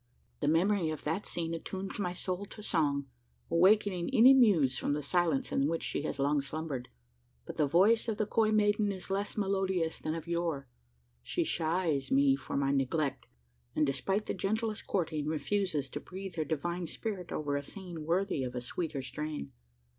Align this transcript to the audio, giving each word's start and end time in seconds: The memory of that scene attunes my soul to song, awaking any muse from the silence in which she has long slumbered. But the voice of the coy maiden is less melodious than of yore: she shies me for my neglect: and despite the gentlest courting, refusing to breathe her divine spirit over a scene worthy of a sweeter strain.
The 0.39 0.47
memory 0.47 0.89
of 0.89 1.03
that 1.03 1.27
scene 1.27 1.53
attunes 1.53 1.99
my 1.99 2.11
soul 2.11 2.43
to 2.45 2.63
song, 2.63 3.05
awaking 3.51 4.09
any 4.11 4.33
muse 4.33 4.75
from 4.75 4.93
the 4.93 5.03
silence 5.03 5.51
in 5.51 5.67
which 5.67 5.83
she 5.83 6.01
has 6.01 6.17
long 6.17 6.41
slumbered. 6.41 6.89
But 7.45 7.57
the 7.57 7.67
voice 7.67 8.07
of 8.07 8.17
the 8.17 8.25
coy 8.25 8.49
maiden 8.51 8.91
is 8.91 9.11
less 9.11 9.37
melodious 9.37 9.99
than 9.99 10.15
of 10.15 10.27
yore: 10.27 10.67
she 11.21 11.43
shies 11.43 12.09
me 12.09 12.35
for 12.35 12.57
my 12.57 12.71
neglect: 12.71 13.27
and 13.75 13.85
despite 13.85 14.25
the 14.25 14.33
gentlest 14.33 14.87
courting, 14.87 15.27
refusing 15.27 15.83
to 15.83 15.99
breathe 15.99 16.33
her 16.35 16.45
divine 16.45 16.87
spirit 16.87 17.31
over 17.31 17.55
a 17.55 17.61
scene 17.61 18.03
worthy 18.03 18.43
of 18.43 18.55
a 18.55 18.61
sweeter 18.61 19.03
strain. 19.03 19.51